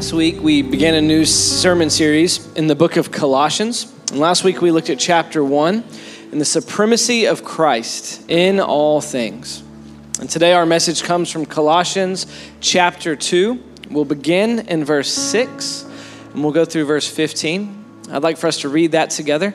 [0.00, 3.92] Last week, we began a new sermon series in the book of Colossians.
[4.10, 5.84] And last week, we looked at chapter one
[6.32, 9.62] and the supremacy of Christ in all things.
[10.18, 12.26] And today, our message comes from Colossians
[12.60, 13.62] chapter 2.
[13.90, 15.84] We'll begin in verse 6
[16.32, 17.84] and we'll go through verse 15.
[18.10, 19.54] I'd like for us to read that together.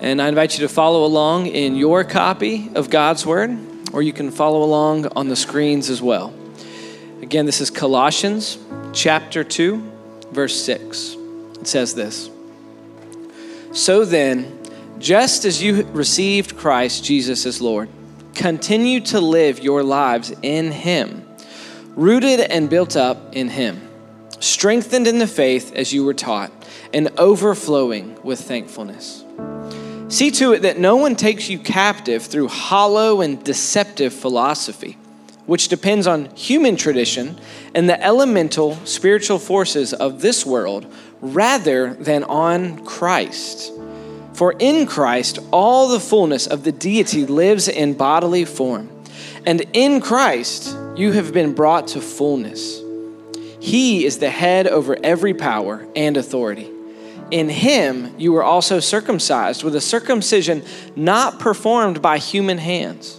[0.00, 3.56] And I invite you to follow along in your copy of God's Word,
[3.94, 6.34] or you can follow along on the screens as well.
[7.22, 8.58] Again, this is Colossians
[8.92, 9.92] chapter 2,
[10.32, 11.16] verse 6.
[11.60, 12.30] It says this
[13.72, 14.58] So then,
[14.98, 17.88] just as you received Christ Jesus as Lord,
[18.34, 21.26] continue to live your lives in Him,
[21.96, 23.88] rooted and built up in Him,
[24.40, 26.52] strengthened in the faith as you were taught,
[26.92, 29.24] and overflowing with thankfulness.
[30.08, 34.98] See to it that no one takes you captive through hollow and deceptive philosophy
[35.46, 37.36] which depends on human tradition
[37.74, 40.86] and the elemental spiritual forces of this world
[41.20, 43.72] rather than on Christ.
[44.34, 48.88] For in Christ, all the fullness of the deity lives in bodily form.
[49.44, 52.80] And in Christ, you have been brought to fullness.
[53.60, 56.70] He is the head over every power and authority.
[57.30, 60.62] In him, you were also circumcised with a circumcision
[60.96, 63.18] not performed by human hands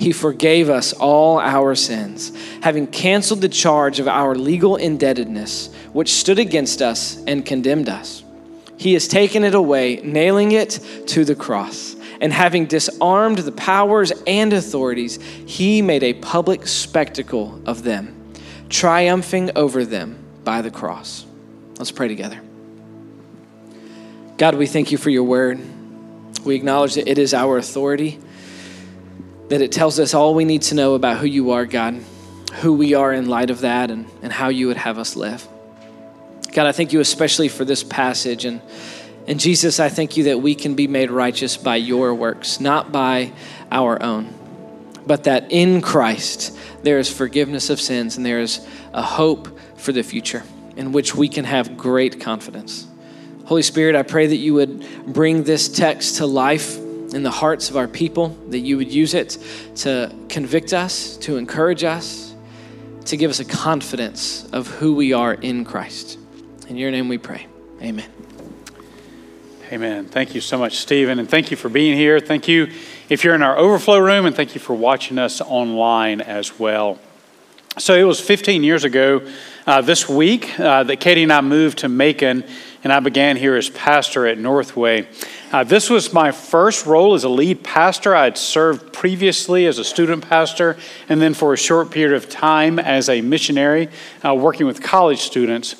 [0.00, 6.14] he forgave us all our sins, having canceled the charge of our legal indebtedness, which
[6.14, 8.24] stood against us and condemned us.
[8.78, 11.96] He has taken it away, nailing it to the cross.
[12.18, 18.32] And having disarmed the powers and authorities, he made a public spectacle of them,
[18.70, 21.26] triumphing over them by the cross.
[21.76, 22.40] Let's pray together.
[24.38, 25.60] God, we thank you for your word.
[26.42, 28.18] We acknowledge that it is our authority
[29.50, 32.00] that it tells us all we need to know about who you are, God,
[32.60, 35.46] who we are in light of that, and, and how you would have us live.
[36.52, 38.44] God, I thank you especially for this passage.
[38.44, 38.62] And,
[39.26, 42.92] and Jesus, I thank you that we can be made righteous by your works, not
[42.92, 43.32] by
[43.72, 44.32] our own,
[45.04, 49.90] but that in Christ there is forgiveness of sins and there is a hope for
[49.90, 50.44] the future
[50.76, 52.86] in which we can have great confidence.
[53.46, 56.78] Holy Spirit, I pray that you would bring this text to life
[57.12, 59.38] in the hearts of our people, that you would use it
[59.76, 62.34] to convict us, to encourage us,
[63.06, 66.18] to give us a confidence of who we are in Christ.
[66.68, 67.46] In your name we pray.
[67.82, 68.08] Amen.
[69.72, 70.06] Amen.
[70.06, 72.18] Thank you so much, Stephen, and thank you for being here.
[72.18, 72.72] Thank you
[73.08, 76.98] if you're in our overflow room, and thank you for watching us online as well.
[77.78, 79.28] So it was 15 years ago
[79.66, 82.44] uh, this week uh, that Katie and I moved to Macon,
[82.82, 85.08] and I began here as pastor at Northway.
[85.52, 88.14] Uh, this was my first role as a lead pastor.
[88.14, 90.76] I had served previously as a student pastor
[91.08, 93.88] and then for a short period of time as a missionary
[94.24, 95.74] uh, working with college students.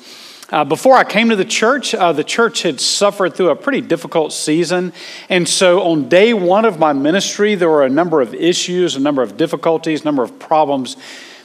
[0.49, 3.79] Uh, before I came to the church, uh, the church had suffered through a pretty
[3.79, 4.91] difficult season.
[5.29, 8.99] And so on day one of my ministry, there were a number of issues, a
[8.99, 10.97] number of difficulties, a number of problems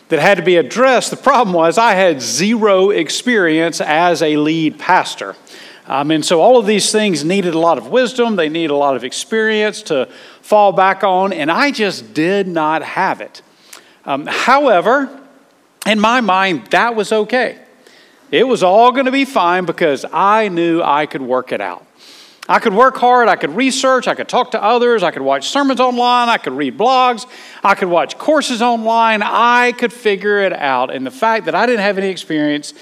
[0.09, 1.12] that had to be addressed.
[1.12, 5.36] The problem was I had zero experience as a lead pastor.
[5.86, 8.76] Um, and so all of these things needed a lot of wisdom, they needed a
[8.76, 10.08] lot of experience to
[10.42, 13.42] fall back on, and I just did not have it.
[14.04, 15.20] Um, however,
[15.86, 17.58] in my mind, that was okay.
[18.32, 21.86] It was all going to be fine because I knew I could work it out.
[22.48, 25.48] I could work hard, I could research, I could talk to others, I could watch
[25.48, 27.26] sermons online, I could read blogs,
[27.64, 30.94] I could watch courses online, I could figure it out.
[30.94, 32.72] And the fact that I didn't have any experience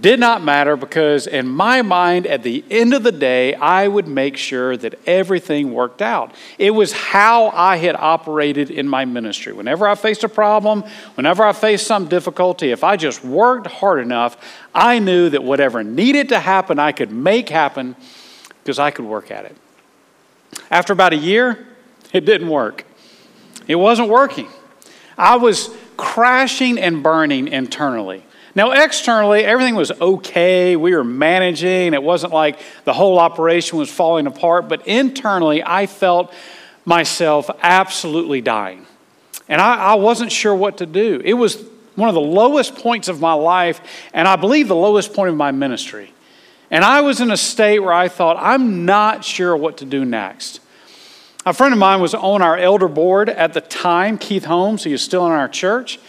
[0.00, 4.08] did not matter because, in my mind, at the end of the day, I would
[4.08, 6.34] make sure that everything worked out.
[6.58, 9.52] It was how I had operated in my ministry.
[9.52, 10.82] Whenever I faced a problem,
[11.14, 14.36] whenever I faced some difficulty, if I just worked hard enough,
[14.74, 17.94] I knew that whatever needed to happen, I could make happen
[18.62, 19.56] because I could work at it.
[20.68, 21.64] After about a year,
[22.12, 22.84] it didn't work.
[23.68, 24.48] It wasn't working.
[25.16, 28.24] I was crashing and burning internally.
[28.56, 30.76] Now, externally, everything was okay.
[30.76, 31.92] We were managing.
[31.92, 34.66] It wasn't like the whole operation was falling apart.
[34.66, 36.32] But internally, I felt
[36.86, 38.86] myself absolutely dying.
[39.46, 41.20] And I, I wasn't sure what to do.
[41.22, 41.62] It was
[41.96, 43.80] one of the lowest points of my life,
[44.14, 46.12] and I believe the lowest point of my ministry.
[46.70, 50.04] And I was in a state where I thought, I'm not sure what to do
[50.04, 50.60] next.
[51.44, 54.92] A friend of mine was on our elder board at the time, Keith Holmes, he
[54.92, 56.00] was still in our church.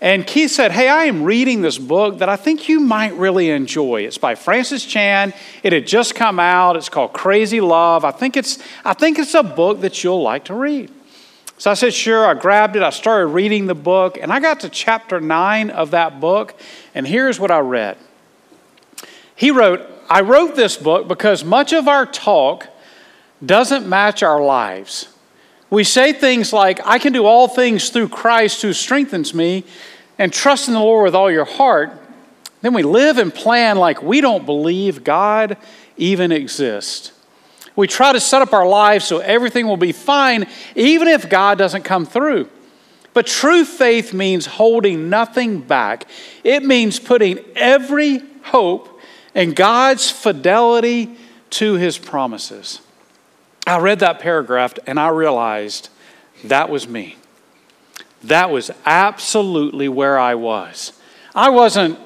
[0.00, 3.50] And Keith said, Hey, I am reading this book that I think you might really
[3.50, 4.02] enjoy.
[4.02, 5.34] It's by Francis Chan.
[5.62, 6.76] It had just come out.
[6.76, 8.04] It's called Crazy Love.
[8.04, 10.90] I think it's, I think it's a book that you'll like to read.
[11.58, 12.26] So I said, Sure.
[12.26, 12.82] I grabbed it.
[12.82, 14.16] I started reading the book.
[14.20, 16.58] And I got to chapter nine of that book.
[16.94, 17.98] And here's what I read.
[19.36, 22.66] He wrote, I wrote this book because much of our talk
[23.44, 25.08] doesn't match our lives.
[25.70, 29.64] We say things like, I can do all things through Christ who strengthens me,
[30.18, 31.92] and trust in the Lord with all your heart.
[32.60, 35.56] Then we live and plan like we don't believe God
[35.96, 37.12] even exists.
[37.76, 41.56] We try to set up our lives so everything will be fine, even if God
[41.56, 42.50] doesn't come through.
[43.14, 46.06] But true faith means holding nothing back,
[46.44, 49.00] it means putting every hope
[49.34, 51.16] in God's fidelity
[51.50, 52.80] to his promises.
[53.66, 55.88] I read that paragraph and I realized
[56.44, 57.16] that was me.
[58.24, 60.92] That was absolutely where I was.
[61.34, 61.98] I wasn't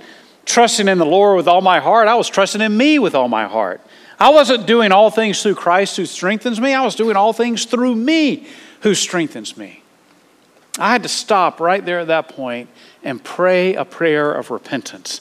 [0.44, 3.28] trusting in the Lord with all my heart, I was trusting in me with all
[3.28, 3.80] my heart.
[4.18, 7.64] I wasn't doing all things through Christ who strengthens me, I was doing all things
[7.64, 8.46] through me
[8.80, 9.82] who strengthens me.
[10.78, 12.68] I had to stop right there at that point
[13.02, 15.20] and pray a prayer of repentance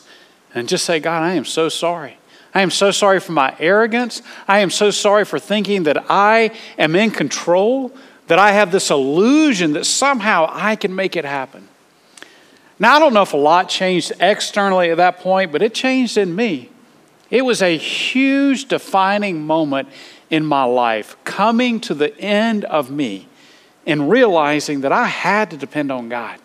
[0.53, 2.18] and just say, God, I am so sorry.
[2.53, 4.21] I am so sorry for my arrogance.
[4.47, 7.91] I am so sorry for thinking that I am in control,
[8.27, 11.67] that I have this illusion that somehow I can make it happen.
[12.79, 16.17] Now, I don't know if a lot changed externally at that point, but it changed
[16.17, 16.69] in me.
[17.29, 19.89] It was a huge defining moment
[20.29, 23.27] in my life, coming to the end of me
[23.85, 26.39] and realizing that I had to depend on God.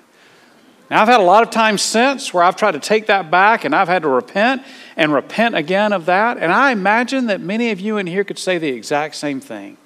[0.90, 3.64] Now, I've had a lot of times since where I've tried to take that back
[3.64, 4.62] and I've had to repent
[4.96, 6.38] and repent again of that.
[6.38, 9.76] And I imagine that many of you in here could say the exact same thing.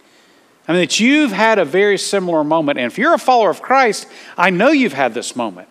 [0.68, 2.78] I mean, that you've had a very similar moment.
[2.78, 4.06] And if you're a follower of Christ,
[4.36, 5.68] I know you've had this moment.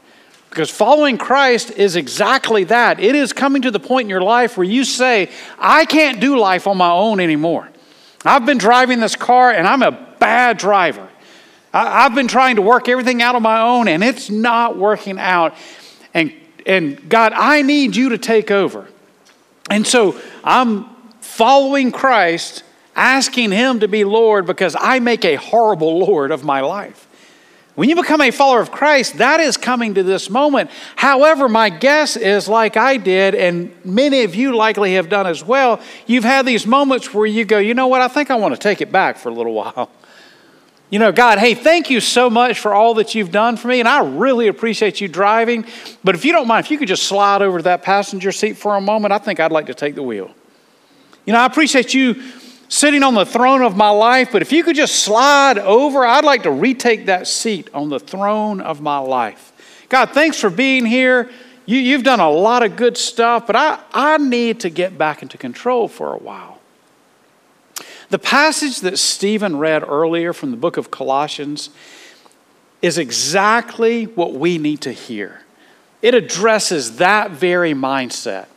[0.50, 3.00] Because following Christ is exactly that.
[3.00, 6.38] It is coming to the point in your life where you say, I can't do
[6.38, 7.70] life on my own anymore.
[8.26, 11.08] I've been driving this car and I'm a bad driver.
[11.74, 15.18] I, have been trying to work everything out on my own and it's not working
[15.20, 15.56] out.
[16.14, 16.34] And,
[16.66, 18.88] and God, I need you to take over.
[19.70, 20.86] And so I'm
[21.22, 22.64] following Christ,
[22.96, 27.08] asking Him to be Lord because I make a horrible Lord of my life.
[27.76, 30.72] When you become a follower of Christ, that is coming to this moment.
[30.98, 35.44] However, my guess is like I did, and many of you likely have done as
[35.44, 38.54] well, you've had these moments where you go, you know what, I think I want
[38.54, 39.90] to take it back for a little while.
[40.92, 43.80] You know, God, hey, thank you so much for all that you've done for me,
[43.80, 45.66] and I really appreciate you driving.
[46.04, 48.58] But if you don't mind, if you could just slide over to that passenger seat
[48.58, 50.30] for a moment, I think I'd like to take the wheel.
[51.26, 52.22] You know, I appreciate you
[52.68, 56.26] sitting on the throne of my life, but if you could just slide over, I'd
[56.26, 59.86] like to retake that seat on the throne of my life.
[59.88, 61.30] God, thanks for being here.
[61.66, 65.22] You, have done a lot of good stuff, but I, I need to get back
[65.22, 66.61] into control for a while.
[68.12, 71.70] The passage that Stephen read earlier from the book of Colossians
[72.82, 75.44] is exactly what we need to hear.
[76.02, 78.48] It addresses that very mindset.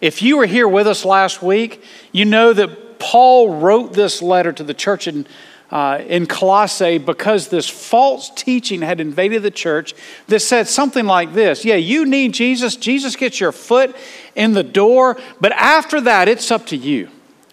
[0.00, 4.52] If you were here with us last week, you know that Paul wrote this letter
[4.52, 5.28] to the church in,
[5.70, 9.94] uh, in Colossae because this false teaching had invaded the church
[10.26, 12.74] that said something like this Yeah, you need Jesus.
[12.74, 13.94] Jesus gets your foot
[14.34, 17.10] in the door, but after that, it's up to you.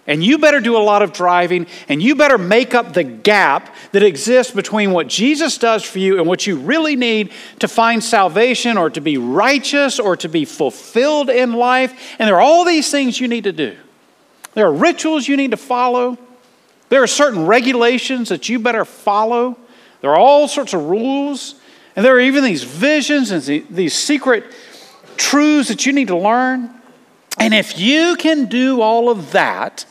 [0.07, 3.73] And you better do a lot of driving, and you better make up the gap
[3.91, 8.03] that exists between what Jesus does for you and what you really need to find
[8.03, 12.15] salvation or to be righteous or to be fulfilled in life.
[12.19, 13.75] And there are all these things you need to do.
[14.53, 16.19] There are rituals you need to follow,
[16.89, 19.57] there are certain regulations that you better follow.
[20.01, 21.55] There are all sorts of rules,
[21.95, 24.43] and there are even these visions and these secret
[25.17, 26.69] truths that you need to learn.
[27.39, 29.85] And if you can do all of that,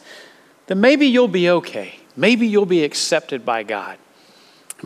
[0.67, 1.97] then maybe you'll be okay.
[2.17, 3.99] Maybe you'll be accepted by God.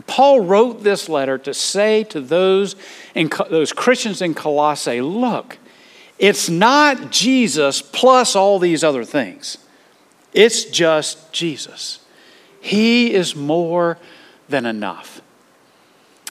[0.07, 2.75] Paul wrote this letter to say to those,
[3.15, 5.57] in, those Christians in Colossae look,
[6.17, 9.57] it's not Jesus plus all these other things,
[10.33, 11.99] it's just Jesus.
[12.61, 13.97] He is more
[14.49, 15.21] than enough.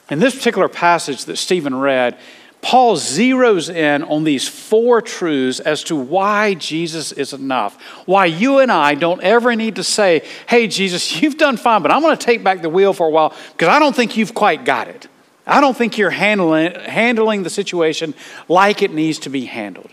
[0.09, 2.17] In this particular passage that Stephen read,
[2.61, 7.81] Paul zeroes in on these four truths as to why Jesus is enough.
[8.05, 11.91] Why you and I don't ever need to say, hey, Jesus, you've done fine, but
[11.91, 14.33] I'm going to take back the wheel for a while because I don't think you've
[14.33, 15.07] quite got it.
[15.47, 18.13] I don't think you're handling, handling the situation
[18.47, 19.89] like it needs to be handled.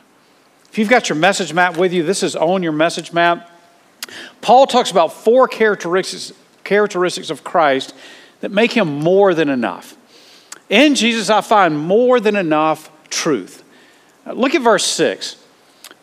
[0.70, 3.50] If you've got your message map with you, this is on your message map.
[4.42, 6.32] Paul talks about four characteristics,
[6.64, 7.94] characteristics of Christ
[8.40, 9.96] that make him more than enough.
[10.68, 13.62] In Jesus, I find more than enough truth.
[14.26, 15.36] Uh, look at verse 6.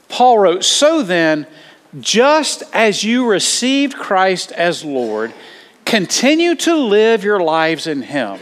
[0.07, 1.47] Paul wrote, So then,
[1.99, 5.33] just as you received Christ as Lord,
[5.85, 8.39] continue to live your lives in Him,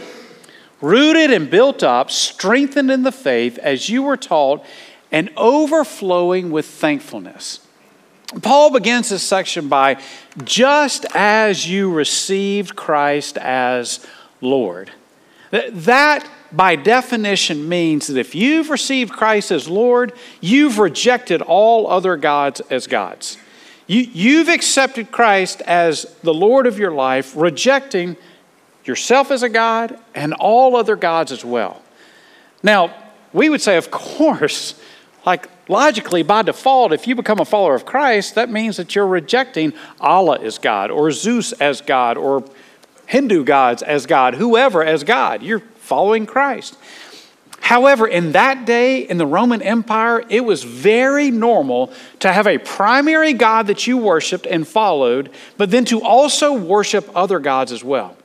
[0.80, 4.64] rooted and built up, strengthened in the faith as you were taught,
[5.10, 7.66] and overflowing with thankfulness.
[8.40, 10.00] Paul begins this section by
[10.44, 14.06] just as you received Christ as
[14.40, 14.90] Lord.
[15.52, 22.16] That, by definition, means that if you've received Christ as Lord, you've rejected all other
[22.16, 23.36] gods as gods.
[23.86, 28.16] You, you've accepted Christ as the Lord of your life, rejecting
[28.86, 31.82] yourself as a God and all other gods as well.
[32.62, 32.94] Now,
[33.34, 34.80] we would say, of course,
[35.26, 39.06] like logically, by default, if you become a follower of Christ, that means that you're
[39.06, 42.42] rejecting Allah as God, or Zeus as God, or
[43.12, 45.42] Hindu gods as God, whoever as God.
[45.42, 46.78] You're following Christ.
[47.60, 52.56] However, in that day in the Roman Empire, it was very normal to have a
[52.56, 55.28] primary God that you worshiped and followed,
[55.58, 58.16] but then to also worship other gods as well.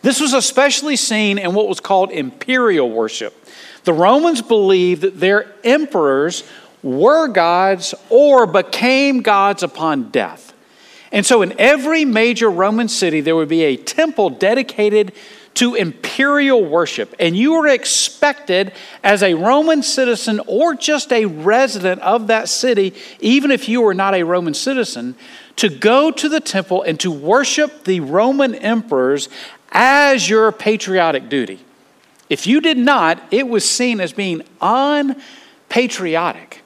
[0.00, 3.46] This was especially seen in what was called imperial worship.
[3.84, 6.44] The Romans believed that their emperors
[6.82, 10.51] were gods or became gods upon death.
[11.12, 15.12] And so, in every major Roman city, there would be a temple dedicated
[15.54, 17.14] to imperial worship.
[17.18, 18.72] And you were expected
[19.04, 23.92] as a Roman citizen or just a resident of that city, even if you were
[23.92, 25.14] not a Roman citizen,
[25.56, 29.28] to go to the temple and to worship the Roman emperors
[29.70, 31.60] as your patriotic duty.
[32.30, 36.61] If you did not, it was seen as being unpatriotic.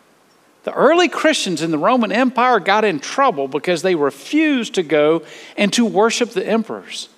[0.67, 5.23] The early Christians in the Roman Empire got in trouble because they refused to go
[5.57, 7.09] and to worship the emperors.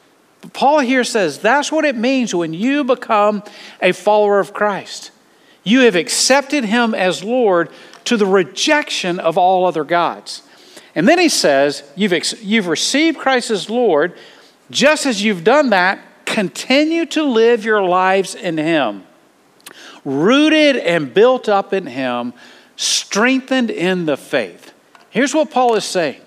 [0.43, 3.43] But Paul here says that's what it means when you become
[3.81, 5.13] a follower of Christ.
[5.65, 7.71] You have accepted him as Lord
[8.05, 10.43] to the rejection of all other gods.
[10.95, 14.15] And then he says, You've, ex- you've received Christ as Lord.
[14.71, 19.05] Just as you've done that, continue to live your lives in him,
[20.05, 22.35] rooted and built up in him,
[22.79, 24.73] strengthened in the faith.
[25.11, 26.21] Here's what Paul is saying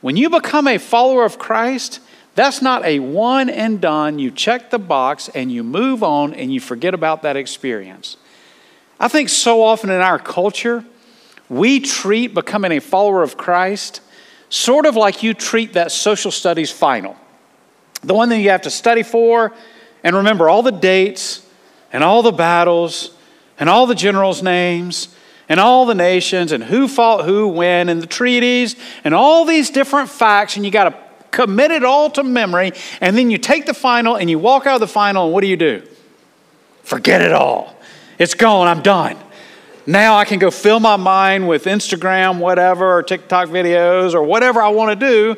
[0.00, 2.00] when you become a follower of Christ,
[2.34, 4.18] that's not a one and done.
[4.18, 8.16] You check the box and you move on and you forget about that experience.
[8.98, 10.84] I think so often in our culture,
[11.48, 14.00] we treat becoming a follower of Christ
[14.48, 17.16] sort of like you treat that social studies final.
[18.02, 19.52] The one that you have to study for
[20.04, 21.44] and remember all the dates
[21.92, 23.10] and all the battles
[23.58, 25.08] and all the generals' names
[25.52, 29.68] and all the nations and who fought who when and the treaties and all these
[29.68, 30.96] different facts, and you got to
[31.30, 34.76] commit it all to memory, and then you take the final and you walk out
[34.76, 35.86] of the final, and what do you do?
[36.84, 37.76] Forget it all.
[38.18, 38.66] It's gone.
[38.66, 39.18] I'm done.
[39.86, 44.62] Now I can go fill my mind with Instagram, whatever, or TikTok videos, or whatever
[44.62, 45.36] I want to do,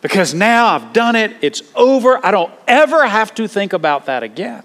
[0.00, 1.36] because now I've done it.
[1.42, 2.18] It's over.
[2.24, 4.62] I don't ever have to think about that again.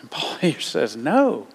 [0.00, 1.46] And Paul here says, No.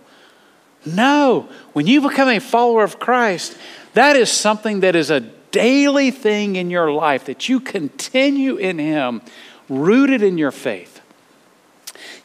[0.86, 1.50] No.
[1.74, 3.58] When you become a follower of Christ,
[3.94, 5.20] that is something that is a
[5.52, 9.22] daily thing in your life that you continue in Him,
[9.70, 11.02] rooted in your faith.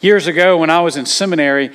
[0.00, 1.70] Years ago, when I was in seminary,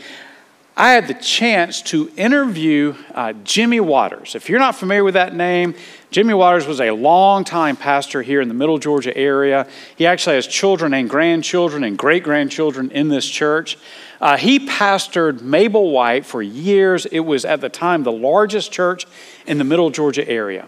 [0.77, 4.35] I had the chance to interview uh, Jimmy Waters.
[4.35, 5.75] If you're not familiar with that name,
[6.11, 9.67] Jimmy Waters was a long-time pastor here in the Middle Georgia area.
[9.95, 13.77] He actually has children and grandchildren and great grandchildren in this church.
[14.21, 17.07] Uh, he pastored Mabel White for years.
[17.07, 19.07] It was at the time the largest church
[19.47, 20.67] in the Middle Georgia area.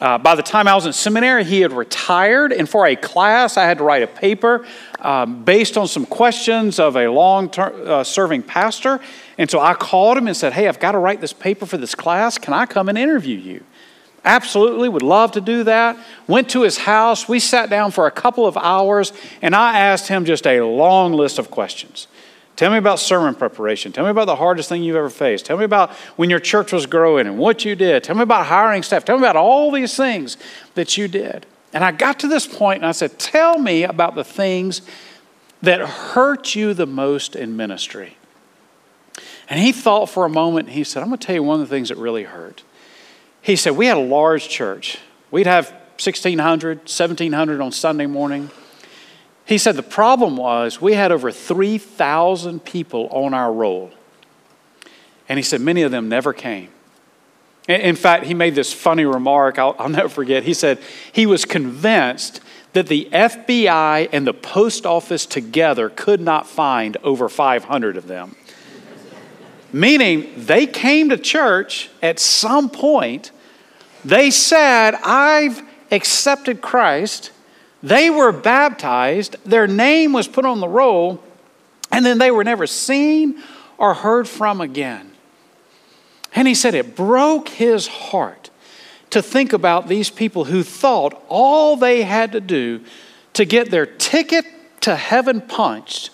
[0.00, 3.56] Uh, by the time I was in seminary, he had retired, and for a class,
[3.56, 4.66] I had to write a paper
[5.00, 9.00] um, based on some questions of a long uh, serving pastor.
[9.38, 11.76] And so I called him and said, Hey, I've got to write this paper for
[11.76, 12.38] this class.
[12.38, 13.64] Can I come and interview you?
[14.24, 15.98] Absolutely, would love to do that.
[16.26, 17.28] Went to his house.
[17.28, 21.12] We sat down for a couple of hours, and I asked him just a long
[21.12, 22.08] list of questions.
[22.56, 23.90] Tell me about sermon preparation.
[23.90, 25.46] Tell me about the hardest thing you've ever faced.
[25.46, 28.04] Tell me about when your church was growing and what you did.
[28.04, 29.04] Tell me about hiring staff.
[29.04, 30.36] Tell me about all these things
[30.74, 31.46] that you did.
[31.72, 34.82] And I got to this point and I said, Tell me about the things
[35.62, 38.16] that hurt you the most in ministry.
[39.48, 41.60] And he thought for a moment and he said, I'm going to tell you one
[41.60, 42.62] of the things that really hurt.
[43.42, 44.98] He said, We had a large church.
[45.32, 48.50] We'd have 1,600, 1,700 on Sunday morning.
[49.46, 53.90] He said the problem was we had over 3,000 people on our roll.
[55.28, 56.70] And he said many of them never came.
[57.68, 60.42] In fact, he made this funny remark, I'll, I'll never forget.
[60.42, 60.78] He said
[61.12, 62.40] he was convinced
[62.74, 68.36] that the FBI and the post office together could not find over 500 of them.
[69.72, 73.32] Meaning, they came to church at some point,
[74.04, 77.30] they said, I've accepted Christ,
[77.84, 81.22] they were baptized, their name was put on the roll,
[81.92, 83.42] and then they were never seen
[83.76, 85.12] or heard from again.
[86.34, 88.48] And he said it broke his heart
[89.10, 92.80] to think about these people who thought all they had to do
[93.34, 94.46] to get their ticket
[94.80, 96.08] to heaven punched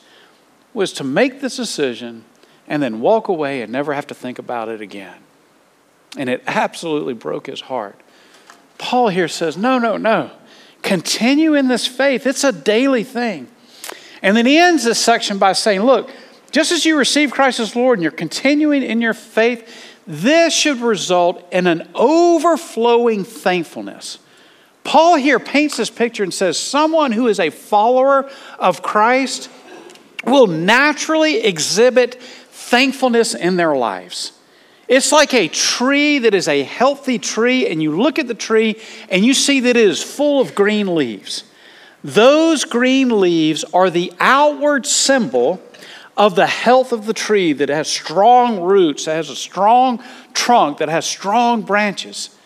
[0.74, 2.24] was to make this decision
[2.66, 5.18] and then walk away and never have to think about it again.
[6.16, 8.00] And it absolutely broke his heart.
[8.76, 10.32] Paul here says, No, no, no.
[10.82, 12.26] Continue in this faith.
[12.26, 13.48] It's a daily thing.
[14.22, 16.10] And then he ends this section by saying, Look,
[16.50, 19.68] just as you receive Christ as Lord and you're continuing in your faith,
[20.06, 24.18] this should result in an overflowing thankfulness.
[24.82, 29.50] Paul here paints this picture and says someone who is a follower of Christ
[30.24, 34.32] will naturally exhibit thankfulness in their lives.
[34.90, 38.74] It's like a tree that is a healthy tree, and you look at the tree
[39.08, 41.44] and you see that it is full of green leaves.
[42.02, 45.62] Those green leaves are the outward symbol
[46.16, 50.78] of the health of the tree that has strong roots, that has a strong trunk,
[50.78, 52.36] that has strong branches.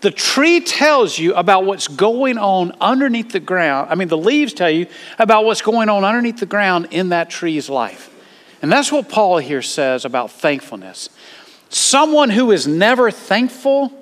[0.00, 3.90] The tree tells you about what's going on underneath the ground.
[3.90, 4.86] I mean, the leaves tell you
[5.18, 8.06] about what's going on underneath the ground in that tree's life.
[8.62, 11.10] And that's what Paul here says about thankfulness.
[11.70, 13.92] Someone who is never thankful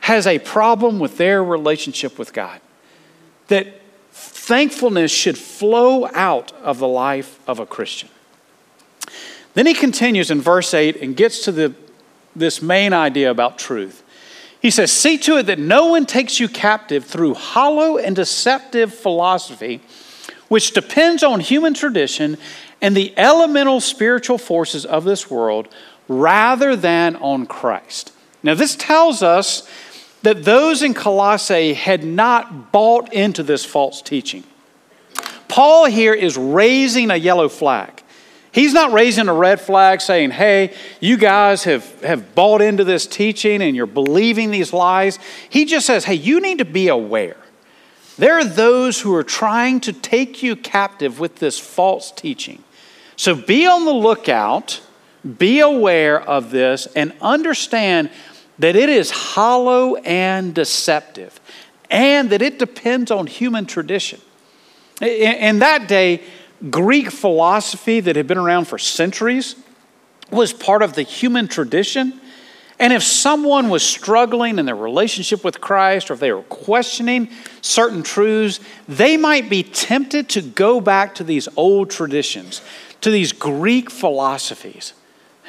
[0.00, 2.60] has a problem with their relationship with God.
[3.46, 8.08] That thankfulness should flow out of the life of a Christian.
[9.54, 11.74] Then he continues in verse 8 and gets to the,
[12.34, 14.02] this main idea about truth.
[14.60, 18.92] He says, See to it that no one takes you captive through hollow and deceptive
[18.92, 19.80] philosophy,
[20.48, 22.36] which depends on human tradition
[22.80, 25.68] and the elemental spiritual forces of this world
[26.20, 28.12] rather than on Christ.
[28.42, 29.68] Now, this tells us
[30.22, 34.44] that those in Colossae had not bought into this false teaching.
[35.48, 38.02] Paul here is raising a yellow flag.
[38.52, 43.06] He's not raising a red flag saying, hey, you guys have, have bought into this
[43.06, 45.18] teaching and you're believing these lies.
[45.48, 47.36] He just says, hey, you need to be aware.
[48.18, 52.62] There are those who are trying to take you captive with this false teaching.
[53.16, 54.82] So be on the lookout,
[55.38, 58.10] be aware of this, and understand
[58.58, 61.40] that it is hollow and deceptive,
[61.90, 64.20] and that it depends on human tradition.
[65.00, 66.22] In that day,
[66.70, 69.56] Greek philosophy that had been around for centuries
[70.30, 72.20] was part of the human tradition.
[72.78, 77.28] And if someone was struggling in their relationship with Christ or if they were questioning
[77.60, 82.62] certain truths, they might be tempted to go back to these old traditions,
[83.00, 84.94] to these Greek philosophies.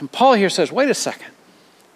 [0.03, 1.31] And Paul here says, wait a second.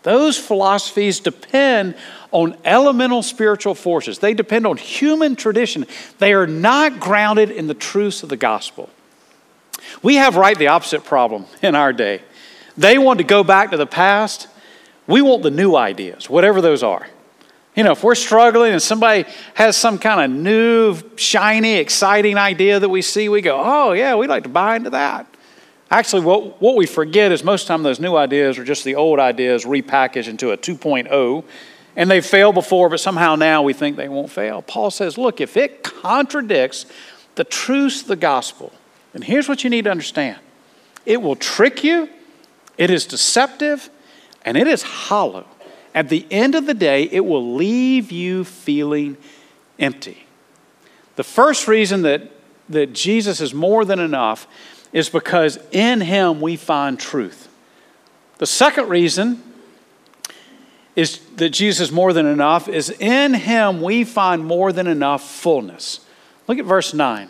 [0.04, 1.96] Those philosophies depend
[2.32, 4.20] on elemental spiritual forces.
[4.20, 5.86] They depend on human tradition.
[6.18, 8.90] They are not grounded in the truths of the gospel.
[10.02, 12.22] We have right the opposite problem in our day.
[12.78, 14.48] They want to go back to the past.
[15.06, 17.08] We want the new ideas, whatever those are.
[17.76, 22.80] You know, if we're struggling and somebody has some kind of new, shiny, exciting idea
[22.80, 25.28] that we see, we go, oh, yeah, we'd like to buy into that.
[25.90, 28.84] Actually, what, what we forget is most of the time those new ideas are just
[28.84, 31.44] the old ideas repackaged into a 2.0,
[31.96, 34.62] and they've failed before, but somehow now we think they won't fail.
[34.62, 36.86] Paul says, look, if it contradicts
[37.36, 38.74] the truths of the gospel,
[39.14, 40.40] and here's what you need to understand
[41.06, 42.10] it will trick you,
[42.78, 43.90] it is deceptive,
[44.44, 45.46] and it is hollow.
[45.96, 49.18] At the end of the day, it will leave you feeling
[49.80, 50.26] empty.
[51.16, 52.30] The first reason that,
[52.70, 54.48] that Jesus is more than enough
[54.94, 57.50] is because in him we find truth.
[58.38, 59.44] The second reason
[60.96, 65.24] is that Jesus is more than enough is in him we find more than enough
[65.24, 66.00] fullness.
[66.48, 67.30] Look at verse 9.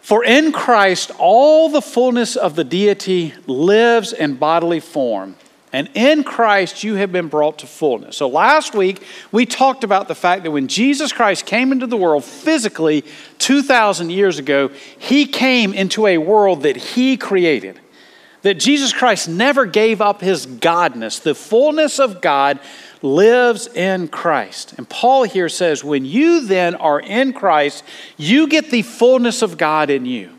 [0.00, 5.36] For in Christ, all the fullness of the deity lives in bodily form.
[5.74, 8.16] And in Christ, you have been brought to fullness.
[8.16, 11.96] So last week, we talked about the fact that when Jesus Christ came into the
[11.96, 13.02] world physically
[13.38, 17.80] 2,000 years ago, he came into a world that he created.
[18.42, 21.20] That Jesus Christ never gave up his godness.
[21.20, 22.60] The fullness of God
[23.02, 24.74] lives in Christ.
[24.78, 27.82] And Paul here says, when you then are in Christ,
[28.16, 30.30] you get the fullness of God in you.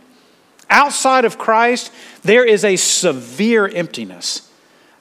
[0.69, 4.49] Outside of Christ, there is a severe emptiness.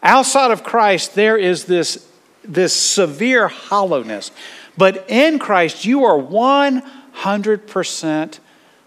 [0.05, 2.07] Outside of Christ, there is this,
[2.45, 4.31] this severe hollowness.
[4.77, 8.39] But in Christ, you are 100%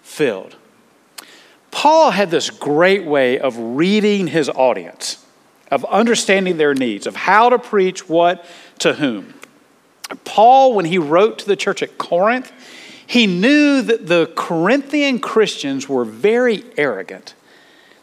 [0.01, 0.55] filled.
[1.71, 5.25] Paul had this great way of reading his audience,
[5.71, 8.45] of understanding their needs, of how to preach what
[8.79, 9.33] to whom.
[10.23, 12.51] Paul, when he wrote to the church at Corinth,
[13.07, 17.33] he knew that the Corinthian Christians were very arrogant.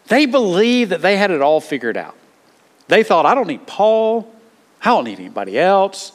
[0.08, 2.16] They believed that they had it all figured out.
[2.88, 4.32] They thought, I don't need Paul,
[4.82, 6.12] I don't need anybody else.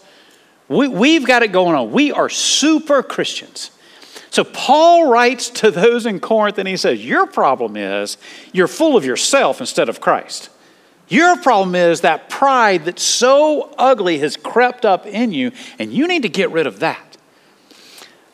[0.68, 1.92] We, we've got it going on.
[1.92, 3.72] We are super Christians.
[4.30, 8.18] So Paul writes to those in Corinth and he says, Your problem is
[8.54, 10.50] you're full of yourself instead of Christ.
[11.08, 16.08] Your problem is that pride that's so ugly has crept up in you, and you
[16.08, 17.18] need to get rid of that.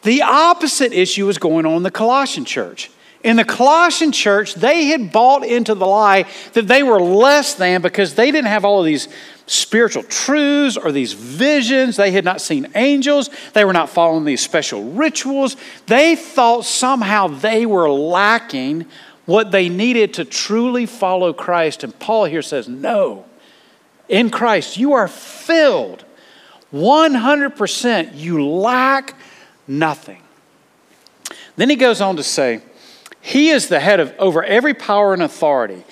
[0.02, 2.92] The opposite issue is going on in the Colossian church.
[3.26, 7.82] In the Colossian church, they had bought into the lie that they were less than
[7.82, 9.08] because they didn't have all of these
[9.48, 11.96] spiritual truths or these visions.
[11.96, 13.32] They had not seen angels.
[13.54, 15.58] They were not following these special rituals.
[15.88, 18.86] They thought somehow they were lacking
[19.26, 21.84] what they needed to truly follow Christ.
[21.84, 23.26] And Paul here says, No.
[24.08, 26.06] In Christ, you are filled
[26.72, 28.12] 100%.
[28.14, 29.16] You lack
[29.68, 30.22] nothing.
[31.56, 32.62] Then he goes on to say,
[33.26, 35.84] He is the head of over every power and authority.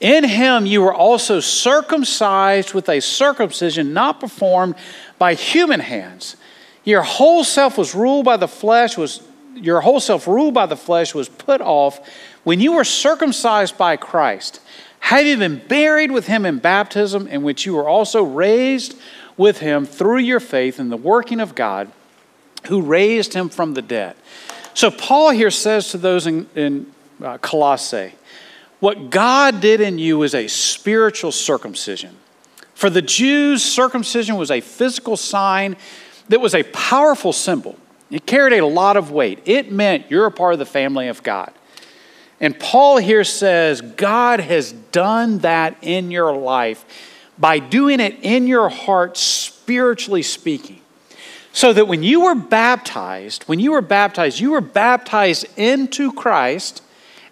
[0.00, 4.74] In him you were also circumcised with a circumcision not performed
[5.16, 6.34] by human hands.
[6.82, 9.22] Your whole self was ruled by the flesh, was
[9.54, 12.00] your whole self ruled by the flesh was put off
[12.42, 14.60] when you were circumcised by Christ,
[14.98, 18.98] having been buried with him in baptism, in which you were also raised
[19.36, 21.92] with him through your faith in the working of God
[22.66, 24.16] who raised him from the dead.
[24.74, 28.14] So Paul here says to those in, in uh, Colossae,
[28.80, 32.16] what God did in you is a spiritual circumcision.
[32.74, 35.76] For the Jews, circumcision was a physical sign
[36.28, 37.78] that was a powerful symbol.
[38.10, 39.40] It carried a lot of weight.
[39.44, 41.52] It meant you're a part of the family of God.
[42.40, 46.84] And Paul here says God has done that in your life
[47.38, 50.81] by doing it in your heart, spiritually speaking.
[51.52, 56.82] So that when you were baptized, when you were baptized, you were baptized into Christ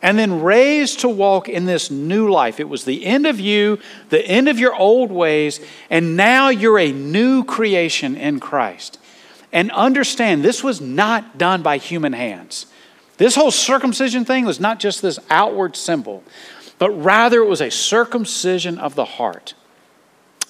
[0.02, 2.60] and then raised to walk in this new life.
[2.60, 3.78] It was the end of you,
[4.08, 8.98] the end of your old ways, and now you're a new creation in Christ.
[9.52, 12.66] And understand, this was not done by human hands.
[13.16, 16.22] This whole circumcision thing was not just this outward symbol,
[16.78, 19.54] but rather it was a circumcision of the heart.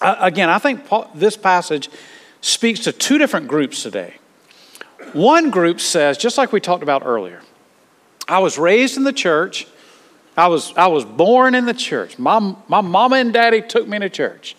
[0.00, 1.88] Uh, again, I think Paul, this passage
[2.40, 4.16] speaks to two different groups today.
[5.12, 7.42] One group says, just like we talked about earlier,
[8.28, 9.66] I was raised in the church.
[10.36, 12.18] I was, I was born in the church.
[12.18, 14.56] My, my mama and daddy took me to church.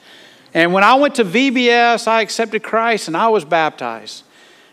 [0.53, 4.23] And when I went to VBS, I accepted Christ and I was baptized.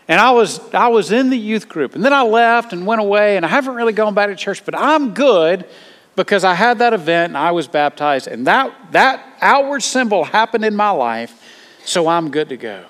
[0.09, 1.95] And I was, I was in the youth group.
[1.95, 4.65] And then I left and went away, and I haven't really gone back to church,
[4.65, 5.69] but I'm good
[6.15, 8.27] because I had that event and I was baptized.
[8.27, 11.41] And that, that outward symbol happened in my life,
[11.85, 12.85] so I'm good to go.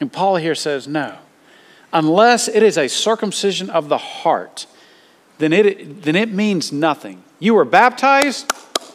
[0.00, 1.16] And Paul here says, no.
[1.92, 4.66] Unless it is a circumcision of the heart,
[5.38, 7.22] then it, then it means nothing.
[7.38, 8.50] You were baptized,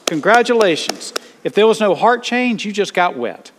[0.06, 1.14] congratulations.
[1.44, 3.52] If there was no heart change, you just got wet.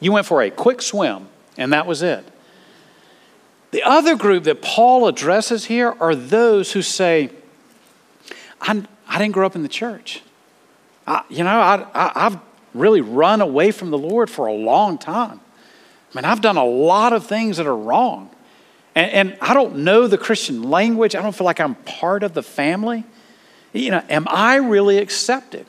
[0.00, 2.24] You went for a quick swim, and that was it.
[3.70, 7.30] The other group that Paul addresses here are those who say,
[8.60, 10.22] I, I didn't grow up in the church.
[11.06, 12.38] I, you know, I, I, I've
[12.74, 15.40] really run away from the Lord for a long time.
[16.12, 18.30] I mean, I've done a lot of things that are wrong.
[18.94, 21.16] And, and, I don't know the Christian language.
[21.16, 23.04] I don't feel like I'm part of the family.
[23.72, 25.64] You know, am I really accepted?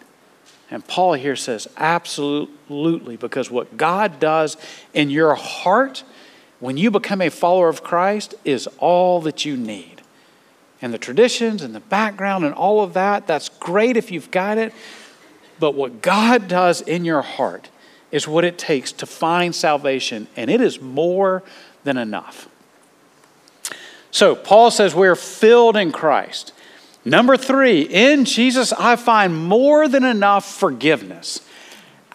[0.69, 4.57] And Paul here says, absolutely, because what God does
[4.93, 6.03] in your heart
[6.59, 10.01] when you become a follower of Christ is all that you need.
[10.81, 14.57] And the traditions and the background and all of that, that's great if you've got
[14.57, 14.73] it.
[15.59, 17.69] But what God does in your heart
[18.13, 21.41] is what it takes to find salvation, and it is more
[21.83, 22.47] than enough.
[24.11, 26.53] So, Paul says we're filled in Christ.
[27.03, 31.41] Number three, in Jesus, I find more than enough forgiveness.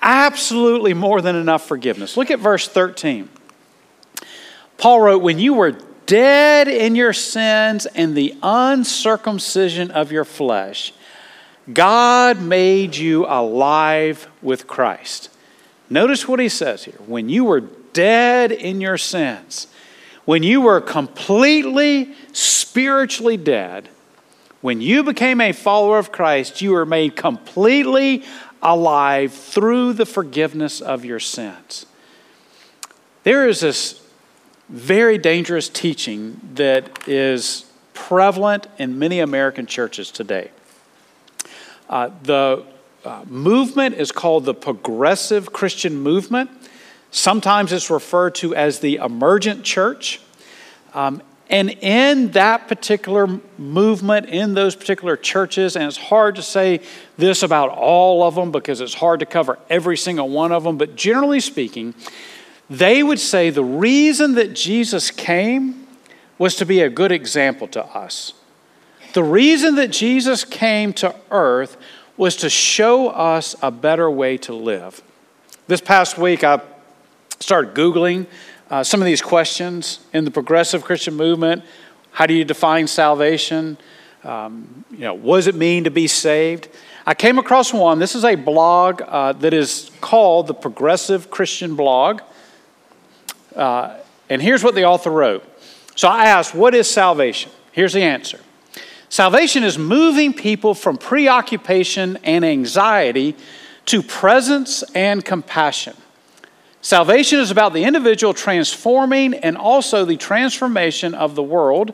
[0.00, 2.16] Absolutely more than enough forgiveness.
[2.16, 3.28] Look at verse 13.
[4.76, 5.72] Paul wrote, When you were
[6.06, 10.94] dead in your sins and the uncircumcision of your flesh,
[11.72, 15.30] God made you alive with Christ.
[15.90, 16.98] Notice what he says here.
[17.06, 19.66] When you were dead in your sins,
[20.24, 23.88] when you were completely spiritually dead,
[24.60, 28.24] when you became a follower of Christ, you were made completely
[28.60, 31.86] alive through the forgiveness of your sins.
[33.22, 34.02] There is this
[34.68, 40.50] very dangerous teaching that is prevalent in many American churches today.
[41.88, 42.64] Uh, the
[43.04, 46.50] uh, movement is called the Progressive Christian Movement.
[47.10, 50.20] Sometimes it's referred to as the emergent church.
[50.94, 56.80] Um, and in that particular movement, in those particular churches, and it's hard to say
[57.16, 60.76] this about all of them because it's hard to cover every single one of them,
[60.76, 61.94] but generally speaking,
[62.68, 65.86] they would say the reason that Jesus came
[66.36, 68.34] was to be a good example to us.
[69.14, 71.78] The reason that Jesus came to earth
[72.18, 75.00] was to show us a better way to live.
[75.68, 76.60] This past week, I
[77.38, 78.26] started Googling
[78.70, 81.62] uh, some of these questions in the progressive Christian movement.
[82.10, 83.78] How do you define salvation?
[84.24, 86.68] Um, you know, what does it mean to be saved?
[87.06, 88.00] I came across one.
[88.00, 92.20] This is a blog uh, that is called the Progressive Christian Blog.
[93.54, 93.96] Uh,
[94.28, 95.44] and here's what the author wrote.
[95.94, 97.52] So I asked, What is salvation?
[97.72, 98.40] Here's the answer
[99.08, 103.34] Salvation is moving people from preoccupation and anxiety
[103.86, 105.96] to presence and compassion.
[106.80, 111.92] Salvation is about the individual transforming and also the transformation of the world,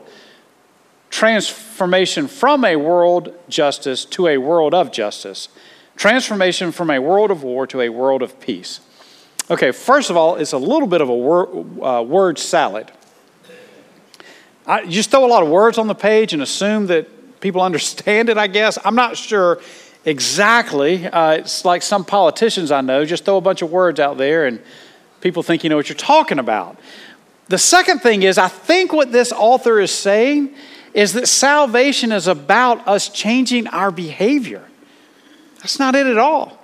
[1.09, 5.49] transformation from a world justice to a world of justice,
[5.95, 8.81] transformation from a world of war to a world of peace.
[9.49, 12.91] Okay, first of all, it's a little bit of a word, uh, word salad.
[14.67, 17.61] I, you just throw a lot of words on the page and assume that people
[17.61, 18.77] understand it, I guess.
[18.83, 19.61] I'm not sure
[20.05, 21.05] exactly.
[21.05, 24.45] Uh, it's like some politicians I know just throw a bunch of words out there
[24.45, 24.61] and
[25.21, 26.79] people think you know what you're talking about.
[27.47, 30.55] The second thing is, I think what this author is saying
[30.93, 34.63] is that salvation is about us changing our behavior.
[35.59, 36.57] That's not it at all.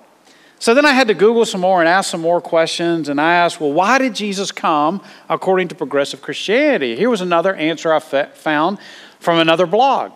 [0.62, 3.08] So then I had to Google some more and ask some more questions.
[3.08, 6.94] And I asked, well, why did Jesus come according to progressive Christianity?
[6.94, 8.78] Here was another answer I found
[9.18, 10.12] from another blog.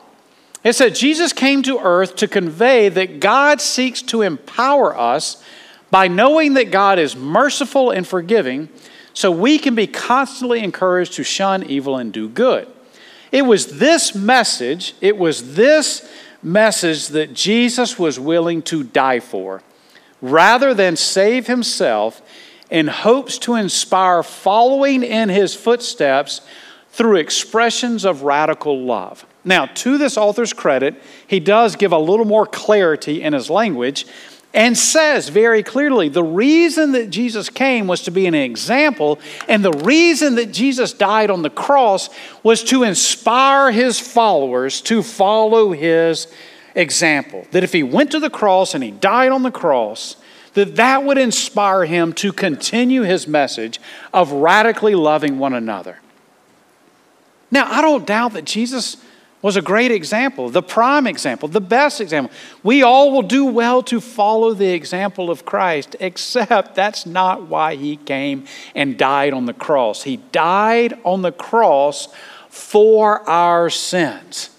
[0.63, 5.43] It said, Jesus came to earth to convey that God seeks to empower us
[5.91, 8.69] by knowing that God is merciful and forgiving,
[9.15, 12.69] so we can be constantly encouraged to shun evil and do good.
[13.33, 16.09] It was this message, it was this
[16.41, 19.65] message that Jesus was willing to die for,
[20.31, 22.23] rather than save himself
[22.71, 26.41] in hopes to inspire following in his footsteps
[26.91, 29.27] through expressions of radical love.
[29.45, 34.07] Now, to this author's credit, he does give a little more clarity in his language
[34.53, 39.63] and says very clearly the reason that Jesus came was to be an example, and
[39.63, 42.09] the reason that Jesus died on the cross
[42.43, 46.27] was to inspire his followers to follow his
[46.77, 47.47] example.
[47.51, 50.17] That if he went to the cross and he died on the cross,
[50.55, 53.81] that that would inspire him to continue his message
[54.15, 55.99] of radically loving one another.
[57.51, 58.97] Now, I don't doubt that Jesus
[59.43, 62.35] was a great example, the prime example, the best example.
[62.63, 67.77] We all will do well to follow the example of Christ, except that's not why
[67.77, 70.03] he came and died on the cross.
[70.03, 72.09] He died on the cross
[72.49, 74.51] for our sins.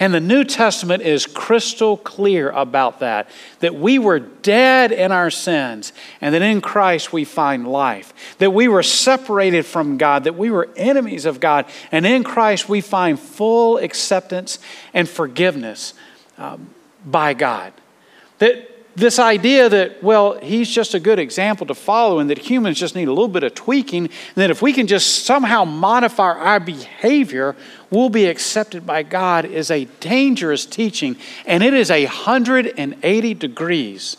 [0.00, 3.28] And the New Testament is crystal clear about that
[3.60, 8.14] that we were dead in our sins, and that in Christ we find life.
[8.38, 12.68] That we were separated from God, that we were enemies of God, and in Christ
[12.68, 14.58] we find full acceptance
[14.94, 15.92] and forgiveness
[16.38, 16.70] um,
[17.04, 17.74] by God.
[18.38, 22.78] That this idea that, well, he's just a good example to follow and that humans
[22.78, 26.32] just need a little bit of tweaking, and that if we can just somehow modify
[26.32, 27.54] our behavior,
[27.90, 31.16] we'll be accepted by God is a dangerous teaching.
[31.46, 34.16] And it is a 180 degrees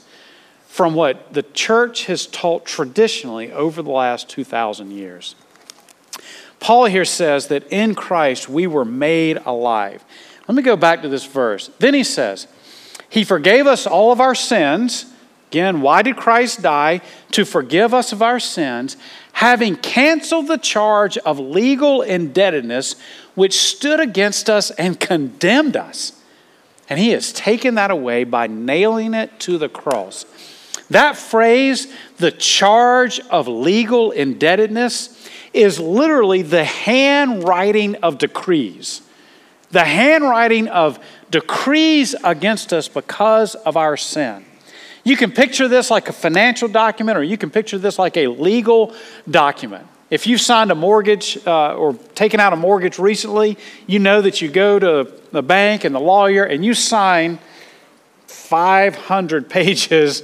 [0.68, 5.36] from what the church has taught traditionally over the last 2,000 years.
[6.62, 10.04] Paul here says that in Christ we were made alive.
[10.48, 11.70] Let me go back to this verse.
[11.80, 12.48] Then he says,
[13.10, 15.11] he forgave us all of our sins.
[15.52, 17.02] Again, why did Christ die?
[17.32, 18.96] To forgive us of our sins,
[19.34, 22.96] having canceled the charge of legal indebtedness
[23.36, 26.14] which stood against us and condemned us.
[26.88, 30.26] And he has taken that away by nailing it to the cross.
[30.90, 39.02] That phrase, the charge of legal indebtedness, is literally the handwriting of decrees.
[39.72, 40.98] The handwriting of
[41.30, 44.46] decrees against us because of our sin.
[45.04, 48.28] You can picture this like a financial document, or you can picture this like a
[48.28, 48.94] legal
[49.30, 49.88] document.
[50.10, 54.42] If you've signed a mortgage uh, or taken out a mortgage recently, you know that
[54.42, 57.40] you go to the bank and the lawyer and you sign
[58.28, 60.24] 500 pages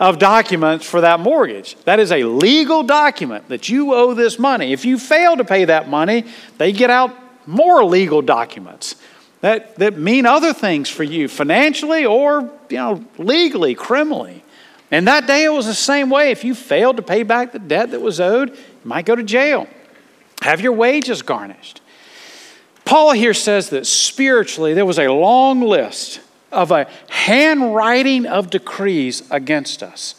[0.00, 1.76] of documents for that mortgage.
[1.84, 4.72] That is a legal document that you owe this money.
[4.72, 6.24] If you fail to pay that money,
[6.58, 8.96] they get out more legal documents
[9.40, 14.44] that, that mean other things for you financially or you know legally, criminally.
[14.90, 16.30] And that day it was the same way.
[16.30, 19.22] If you failed to pay back the debt that was owed, you might go to
[19.22, 19.66] jail,
[20.42, 21.80] have your wages garnished.
[22.84, 29.22] Paul here says that spiritually there was a long list of a handwriting of decrees
[29.30, 30.14] against us.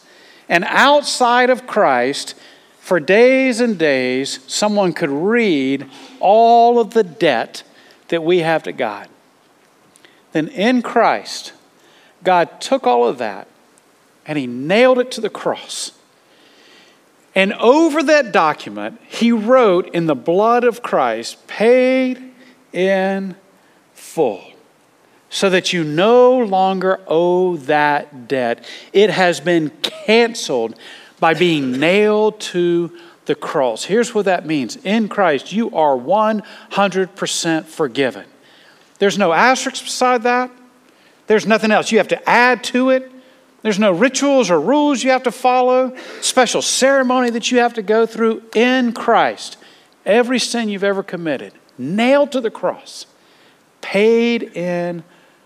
[0.47, 2.35] And outside of Christ,
[2.79, 7.63] for days and days, someone could read all of the debt
[8.09, 9.07] that we have to God.
[10.31, 11.53] Then in Christ,
[12.23, 13.47] God took all of that
[14.25, 15.91] and He nailed it to the cross.
[17.35, 22.31] And over that document, He wrote in the blood of Christ, paid
[22.73, 23.35] in
[23.93, 24.43] full
[25.29, 28.67] so that you no longer owe that debt.
[28.93, 30.75] It has been canceled
[31.19, 33.83] by being nailed to the cross.
[33.83, 38.25] Here's what that means in Christ, you are 100% forgiven.
[38.97, 40.49] There's no asterisk beside that,
[41.29, 41.91] there's nothing else.
[41.91, 43.09] You have to add to it.
[43.61, 47.83] There's no rituals or rules you have to follow, special ceremony that you have to
[47.83, 49.57] go through in Christ.
[50.07, 53.05] Every sin you've ever committed, nailed to the cross,
[53.79, 55.03] paid in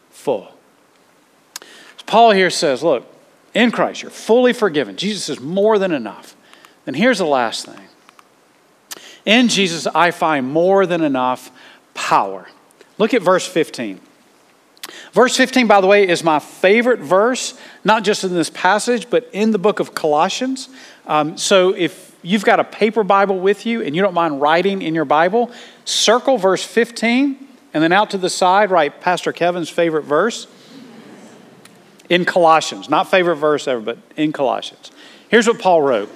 [0.10, 0.54] full.
[2.06, 3.06] Paul here says, look,
[3.54, 4.96] in Christ, you're fully forgiven.
[4.96, 6.38] Jesus is more than enough.
[6.88, 7.88] And here's the last thing
[9.26, 11.52] in Jesus, I find more than enough
[11.94, 12.48] power.
[12.98, 14.00] Look at verse 15.
[15.14, 19.30] Verse 15, by the way, is my favorite verse, not just in this passage, but
[19.32, 20.70] in the book of Colossians.
[21.08, 24.82] Um, so if you've got a paper Bible with you and you don't mind writing
[24.82, 25.52] in your Bible,
[25.86, 30.48] circle verse 15 and then out to the side, write Pastor Kevin's favorite verse
[32.10, 32.90] in Colossians.
[32.90, 34.92] Not favorite verse ever, but in Colossians.
[35.30, 36.10] Here's what Paul wrote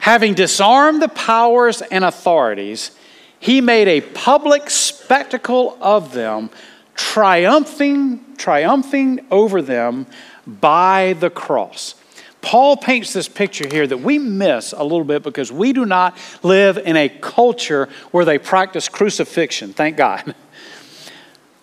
[0.00, 2.90] Having disarmed the powers and authorities,
[3.38, 6.50] he made a public spectacle of them,
[6.94, 10.06] triumphing, triumphing over them
[10.46, 11.94] by the cross.
[12.40, 16.16] Paul paints this picture here that we miss a little bit because we do not
[16.42, 20.34] live in a culture where they practice crucifixion, thank God.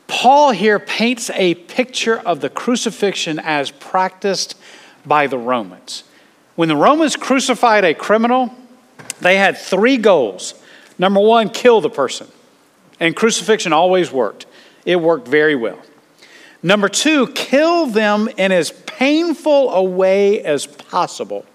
[0.07, 4.57] Paul here paints a picture of the crucifixion as practiced
[5.05, 6.03] by the Romans.
[6.55, 8.53] When the Romans crucified a criminal,
[9.21, 10.53] they had three goals.
[10.97, 12.27] Number one, kill the person.
[12.99, 14.45] And crucifixion always worked,
[14.85, 15.79] it worked very well.
[16.63, 21.45] Number two, kill them in as painful a way as possible.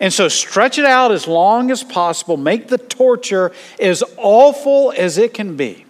[0.00, 5.16] And so stretch it out as long as possible, make the torture as awful as
[5.16, 5.86] it can be.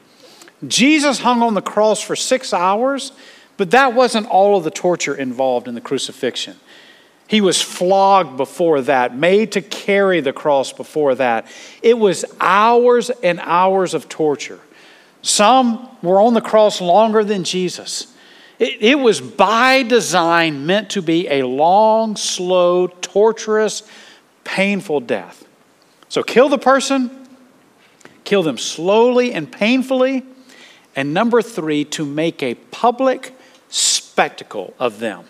[0.69, 3.13] Jesus hung on the cross for six hours,
[3.57, 6.57] but that wasn't all of the torture involved in the crucifixion.
[7.27, 11.47] He was flogged before that, made to carry the cross before that.
[11.81, 14.61] It was hours and hours of torture.
[15.23, 18.13] Some were on the cross longer than Jesus.
[18.59, 23.83] It, it, was by design meant to be a long, slow, torturous,
[24.45, 25.45] painful death.
[26.09, 27.27] So kill the person,
[28.25, 30.25] kill them slowly and painfully,
[30.95, 33.35] and number three, to make a public
[33.69, 35.25] spectacle of them.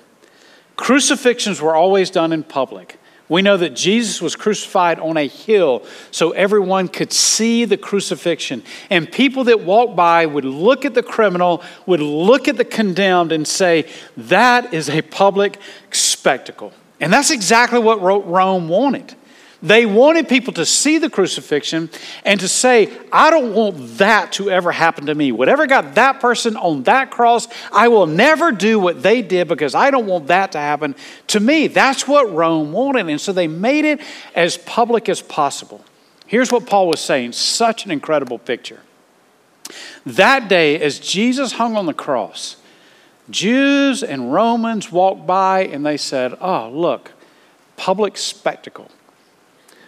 [0.77, 2.99] Crucifixions were always done in public.
[3.33, 8.63] We know that Jesus was crucified on a hill so everyone could see the crucifixion.
[8.91, 13.33] And people that walked by would look at the criminal, would look at the condemned,
[13.33, 15.59] and say, That is a public
[15.91, 16.75] spectacle.
[17.01, 19.15] And that's exactly what Rome wanted.
[19.63, 21.89] They wanted people to see the crucifixion
[22.25, 25.31] and to say, I don't want that to ever happen to me.
[25.31, 29.77] Whatever got that person on that cross, I will never do what they did because
[29.77, 30.97] I don't want that to happen
[31.29, 31.69] to me.
[31.69, 33.09] That's what Rome wanted.
[33.09, 34.01] And so they made it
[34.35, 35.85] as public as possible.
[36.27, 38.81] Here's what Paul was saying such an incredible picture.
[40.05, 42.57] That day, as Jesus hung on the cross,
[43.31, 47.13] Jews and Romans walked by and they said, Oh, look,
[47.77, 48.91] public spectacle.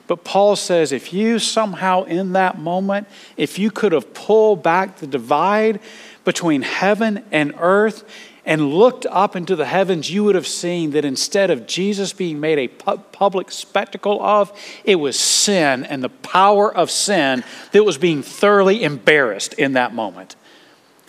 [0.06, 4.98] But Paul says if you somehow in that moment, if you could have pulled back
[4.98, 5.80] the divide
[6.24, 8.04] between heaven and earth
[8.46, 12.40] and looked up into the heavens, you would have seen that instead of Jesus being
[12.40, 14.52] made a public spectacle of,
[14.84, 17.42] it was sin and the power of sin
[17.72, 20.36] that was being thoroughly embarrassed in that moment.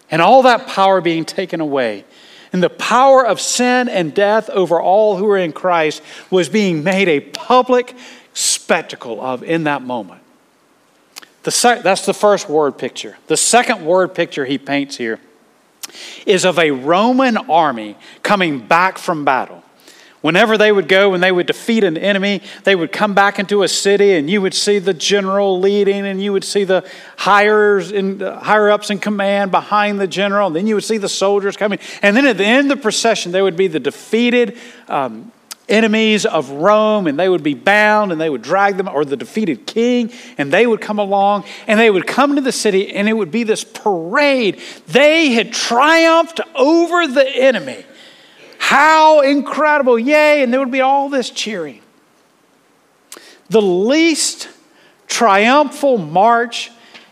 [0.10, 2.06] And all that power being taken away.
[2.54, 6.86] And the power of sin and death over all who are in Christ was being
[6.86, 7.94] made a public
[8.36, 10.22] spectacle of in that moment.
[11.44, 13.18] The sec- that's the first word picture.
[13.28, 15.20] The second word picture he paints here
[16.26, 19.64] is of a Roman army coming back from battle.
[20.22, 23.62] Whenever they would go and they would defeat an enemy, they would come back into
[23.62, 26.84] a city and you would see the general leading and you would see the
[27.16, 30.48] higher, in, higher ups in command behind the general.
[30.48, 31.78] And then you would see the soldiers coming.
[32.02, 34.58] And then at the end of the procession, there would be the defeated
[34.88, 35.32] um,
[35.68, 39.18] enemies of Rome and they would be bound and they would drag them, or the
[39.18, 43.10] defeated king, and they would come along and they would come to the city and
[43.10, 44.62] it would be this parade.
[44.88, 47.86] They had triumphed over the enemy.
[48.58, 50.00] How incredible!
[50.00, 50.42] Yay!
[50.42, 51.82] And there would be all this cheering.
[53.50, 54.50] The least
[55.08, 56.72] triumphal march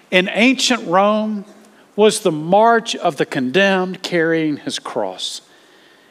[0.09, 1.45] in ancient Rome
[1.95, 5.41] was the march of the condemned carrying his cross.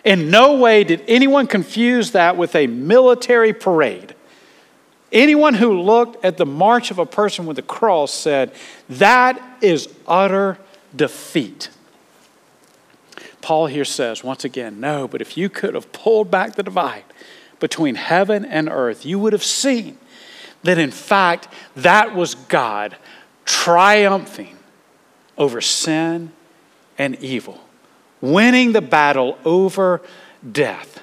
[0.04, 4.14] In no way did anyone confuse that with a military parade.
[5.12, 8.52] Anyone who looked at the march of a person with a cross said,
[8.88, 10.58] That is utter
[10.96, 11.68] defeat.
[13.42, 17.04] Paul here says, once again, no, but if you could have pulled back the divide
[17.58, 19.98] between heaven and earth, you would have seen
[20.62, 22.96] that in fact that was God
[23.44, 24.56] triumphing
[25.36, 26.30] over sin
[26.96, 27.60] and evil,
[28.22, 30.00] winning the battle over
[30.50, 31.02] death.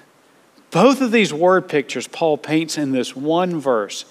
[0.71, 4.05] Both of these word pictures Paul paints in this one verse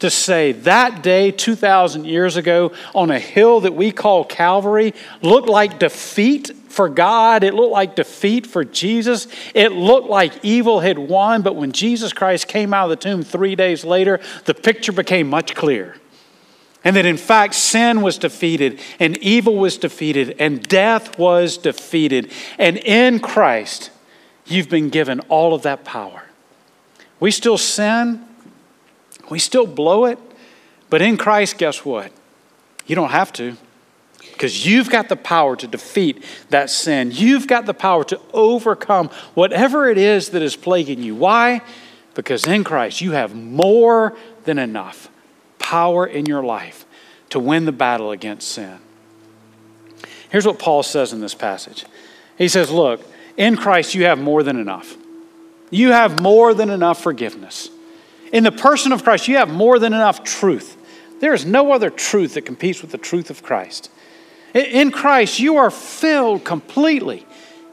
[0.00, 4.92] to say that day 2,000 years ago on a hill that we call Calvary
[5.22, 7.44] looked like defeat for God.
[7.44, 9.28] It looked like defeat for Jesus.
[9.54, 13.22] It looked like evil had won, but when Jesus Christ came out of the tomb
[13.22, 15.94] three days later, the picture became much clearer.
[16.84, 22.30] And that in fact, sin was defeated, and evil was defeated, and death was defeated.
[22.58, 23.90] And in Christ,
[24.46, 26.24] you've been given all of that power.
[27.20, 28.22] We still sin,
[29.30, 30.18] we still blow it,
[30.90, 32.12] but in Christ, guess what?
[32.86, 33.56] You don't have to
[34.32, 37.10] because you've got the power to defeat that sin.
[37.12, 41.14] You've got the power to overcome whatever it is that is plaguing you.
[41.14, 41.62] Why?
[42.14, 45.08] Because in Christ, you have more than enough
[45.74, 46.86] power in your life
[47.30, 48.78] to win the battle against sin.
[50.30, 51.84] Here's what Paul says in this passage
[52.38, 53.00] He says, Look,
[53.36, 54.96] in Christ, you have more than enough.
[55.70, 57.70] You have more than enough forgiveness.
[58.32, 60.76] In the person of Christ, you have more than enough truth.
[61.18, 63.90] There is no other truth that competes with the truth of Christ.
[64.54, 67.26] In Christ, you are filled completely.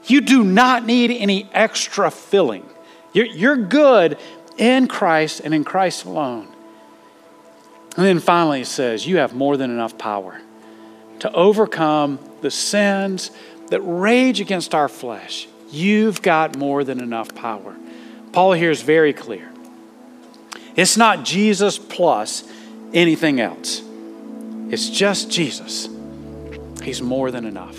[0.06, 2.68] You do not need any extra filling.
[3.14, 4.18] You're, good
[4.58, 6.48] in Christ and in Christ alone.
[7.98, 10.40] And then finally, it says, You have more than enough power
[11.20, 13.32] to overcome the sins
[13.68, 15.48] that rage against our flesh.
[15.72, 17.76] You've got more than enough power.
[18.32, 19.52] Paul here is very clear.
[20.76, 22.44] It's not Jesus plus
[22.94, 23.82] anything else,
[24.70, 25.90] it's just Jesus.
[26.84, 27.78] He's more than enough.